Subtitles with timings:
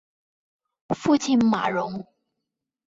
[0.95, 2.07] 父亲马荣。